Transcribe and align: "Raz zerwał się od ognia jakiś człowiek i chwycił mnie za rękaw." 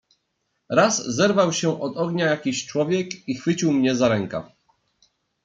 "Raz 0.69 1.05
zerwał 1.07 1.53
się 1.53 1.81
od 1.81 1.97
ognia 1.97 2.25
jakiś 2.25 2.65
człowiek 2.65 3.29
i 3.29 3.35
chwycił 3.35 3.71
mnie 3.71 3.95
za 3.95 4.07
rękaw." 4.09 4.51